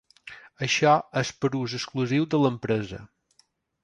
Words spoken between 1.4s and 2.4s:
per a ús exclusiu de